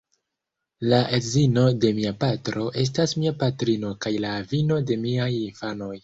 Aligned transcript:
La 0.91 0.99
edzino 1.17 1.65
de 1.83 1.91
mia 1.97 2.13
patro 2.23 2.63
estas 2.83 3.13
mia 3.23 3.33
patrino 3.43 3.91
kaj 4.05 4.13
la 4.25 4.31
avino 4.45 4.79
de 4.93 4.97
miaj 5.03 5.29
infanoj. 5.41 5.93